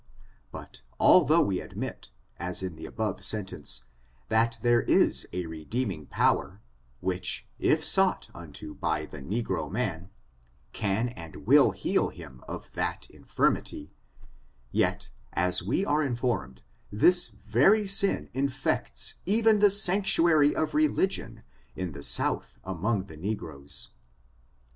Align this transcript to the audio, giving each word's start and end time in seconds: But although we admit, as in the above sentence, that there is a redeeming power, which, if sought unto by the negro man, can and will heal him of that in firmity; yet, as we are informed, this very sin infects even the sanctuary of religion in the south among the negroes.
But 0.51 0.81
although 0.99 1.43
we 1.43 1.59
admit, 1.59 2.09
as 2.37 2.63
in 2.63 2.75
the 2.75 2.87
above 2.87 3.23
sentence, 3.23 3.83
that 4.29 4.57
there 4.63 4.81
is 4.81 5.27
a 5.31 5.45
redeeming 5.45 6.07
power, 6.07 6.59
which, 7.01 7.47
if 7.59 7.85
sought 7.85 8.27
unto 8.33 8.73
by 8.73 9.05
the 9.05 9.21
negro 9.21 9.71
man, 9.71 10.09
can 10.73 11.09
and 11.09 11.45
will 11.45 11.69
heal 11.69 12.09
him 12.09 12.43
of 12.47 12.73
that 12.73 13.11
in 13.11 13.25
firmity; 13.25 13.91
yet, 14.71 15.09
as 15.33 15.61
we 15.61 15.85
are 15.85 16.01
informed, 16.01 16.63
this 16.91 17.27
very 17.27 17.85
sin 17.85 18.31
infects 18.33 19.19
even 19.27 19.59
the 19.59 19.69
sanctuary 19.69 20.55
of 20.55 20.73
religion 20.73 21.43
in 21.75 21.91
the 21.91 22.01
south 22.01 22.57
among 22.63 23.03
the 23.05 23.17
negroes. 23.17 23.89